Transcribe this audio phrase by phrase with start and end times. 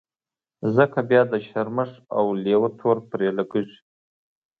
[0.75, 3.79] ځکه بيا د شرمښ او لېوه تور پرې لګېږي.